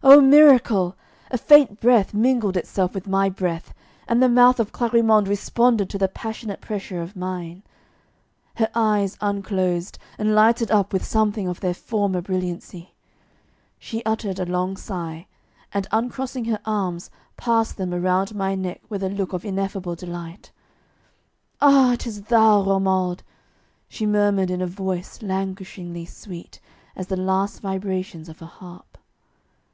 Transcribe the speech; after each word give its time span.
Oh, 0.00 0.20
miracle! 0.22 0.96
A 1.30 1.36
faint 1.36 1.80
breath 1.80 2.14
mingled 2.14 2.56
itself 2.56 2.94
with 2.94 3.06
my 3.08 3.28
breath, 3.28 3.74
and 4.06 4.22
the 4.22 4.28
mouth 4.28 4.58
of 4.58 4.72
Clarimonde 4.72 5.28
responded 5.28 5.90
to 5.90 5.98
the 5.98 6.08
passionate 6.08 6.60
pressure 6.62 7.02
of 7.02 7.16
mine. 7.16 7.62
Her 8.54 8.70
eyes 8.76 9.18
unclosed, 9.20 9.98
and 10.16 10.34
lighted 10.36 10.70
up 10.70 10.92
with 10.94 11.04
something 11.04 11.46
of 11.48 11.60
their 11.60 11.74
former 11.74 12.22
brilliancy; 12.22 12.94
she 13.78 14.04
uttered 14.04 14.38
a 14.38 14.46
long 14.46 14.76
sigh, 14.78 15.26
and 15.74 15.86
uncrossing 15.92 16.44
her 16.46 16.60
arms, 16.64 17.10
passed 17.36 17.76
them 17.76 17.92
around 17.92 18.34
my 18.34 18.54
neck 18.54 18.80
with 18.88 19.02
a 19.02 19.10
look 19.10 19.32
of 19.34 19.44
ineffable 19.44 19.96
delight. 19.96 20.52
'Ah, 21.60 21.92
it 21.94 22.06
is 22.06 22.22
thou, 22.22 22.62
Romuald!' 22.62 23.24
she 23.88 24.06
murmured 24.06 24.50
in 24.50 24.62
a 24.62 24.66
voice 24.66 25.20
languishingly 25.22 26.06
sweet 26.06 26.60
as 26.96 27.08
the 27.08 27.16
last 27.16 27.60
vibrations 27.60 28.28
of 28.30 28.40
a 28.40 28.46
harp. 28.46 28.84